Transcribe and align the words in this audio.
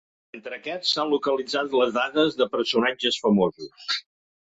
Entre 0.37 0.55
aquests 0.55 0.93
s’han 0.95 1.11
localitzat 1.11 1.75
les 1.81 1.91
dades 1.97 2.39
de 2.39 2.47
personatges 2.55 3.21
famosos. 3.27 4.01